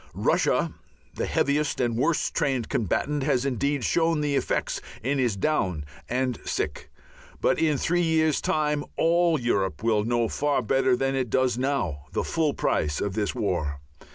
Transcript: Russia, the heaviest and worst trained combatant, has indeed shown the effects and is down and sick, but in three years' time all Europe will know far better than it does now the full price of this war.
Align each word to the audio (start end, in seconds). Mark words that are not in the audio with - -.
Russia, 0.15 0.73
the 1.13 1.27
heaviest 1.27 1.79
and 1.79 1.95
worst 1.95 2.33
trained 2.33 2.69
combatant, 2.69 3.21
has 3.21 3.45
indeed 3.45 3.83
shown 3.83 4.19
the 4.19 4.35
effects 4.35 4.81
and 5.03 5.19
is 5.19 5.35
down 5.37 5.85
and 6.09 6.39
sick, 6.43 6.89
but 7.39 7.59
in 7.59 7.77
three 7.77 8.01
years' 8.01 8.41
time 8.41 8.83
all 8.97 9.39
Europe 9.39 9.83
will 9.83 10.03
know 10.03 10.27
far 10.27 10.63
better 10.63 10.95
than 10.95 11.13
it 11.13 11.29
does 11.29 11.55
now 11.55 12.05
the 12.13 12.23
full 12.23 12.55
price 12.55 12.99
of 12.99 13.13
this 13.13 13.35
war. 13.35 13.79